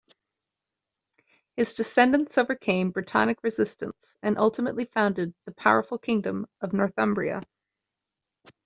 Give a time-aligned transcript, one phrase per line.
[1.55, 7.39] His descendants overcame Brittonic resistance and ultimately founded the powerful kingdom of Northumbria.